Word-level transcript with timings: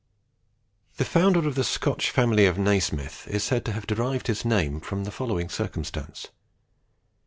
The 0.97 1.05
founder 1.05 1.47
Of 1.47 1.53
the 1.53 1.63
Scotch 1.63 2.09
family 2.09 2.47
of 2.47 2.57
Naesmyth 2.57 3.27
is 3.27 3.43
said 3.43 3.63
to 3.65 3.71
have 3.73 3.85
derived 3.85 4.25
his 4.25 4.43
name 4.43 4.79
from 4.81 5.03
the 5.03 5.11
following 5.11 5.47
circumstance. 5.47 6.29